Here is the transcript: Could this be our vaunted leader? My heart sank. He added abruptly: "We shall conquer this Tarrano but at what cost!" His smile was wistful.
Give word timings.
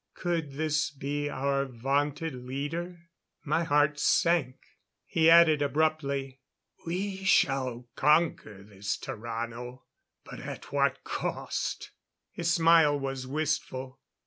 Could 0.15 0.53
this 0.53 0.89
be 0.89 1.29
our 1.29 1.63
vaunted 1.67 2.33
leader? 2.33 3.09
My 3.45 3.63
heart 3.63 3.99
sank. 3.99 4.57
He 5.05 5.29
added 5.29 5.61
abruptly: 5.61 6.39
"We 6.87 7.17
shall 7.23 7.87
conquer 7.95 8.63
this 8.63 8.97
Tarrano 8.97 9.83
but 10.23 10.39
at 10.39 10.71
what 10.73 11.03
cost!" 11.03 11.91
His 12.31 12.51
smile 12.51 12.97
was 12.99 13.27
wistful. 13.27 13.99